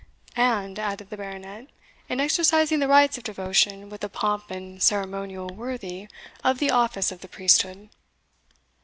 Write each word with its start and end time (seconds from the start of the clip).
"And," 0.35 0.79
added 0.79 1.11
the 1.11 1.17
Baronet, 1.17 1.67
"in 2.09 2.19
exercising 2.19 2.79
the 2.79 2.87
rites 2.87 3.19
of 3.19 3.23
devotion 3.23 3.87
with 3.87 4.03
a 4.03 4.09
pomp 4.09 4.49
and 4.49 4.81
ceremonial 4.81 5.49
worthy 5.49 6.07
of 6.43 6.57
the 6.57 6.71
office 6.71 7.11
of 7.11 7.21
the 7.21 7.27
priesthood." 7.27 7.87